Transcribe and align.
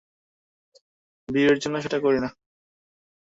ভিউয়ের 1.29 1.57
জন্য 1.59 1.75
সেটা 1.81 1.97
করি 1.99 2.19
না। 2.19 2.29